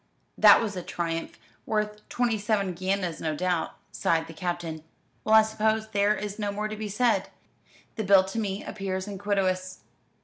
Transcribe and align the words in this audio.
"That 0.35 0.59
was 0.61 0.75
a 0.75 0.81
triumph 0.81 1.37
worth 1.67 2.09
twenty 2.09 2.39
seven 2.39 2.73
guineas, 2.73 3.21
no 3.21 3.35
doubt," 3.35 3.75
sighed 3.91 4.25
the 4.25 4.33
Captain. 4.33 4.83
"Well, 5.23 5.35
I 5.35 5.43
suppose 5.43 5.89
there 5.89 6.15
is 6.15 6.39
no 6.39 6.51
more 6.51 6.67
to 6.67 6.75
be 6.75 6.89
said. 6.89 7.29
The 7.97 8.03
bill 8.03 8.23
to 8.23 8.39
me 8.39 8.63
appears 8.63 9.07
iniquitous. 9.07 9.81